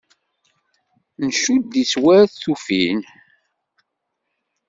[1.27, 2.99] Ncudd-itt war tuflin.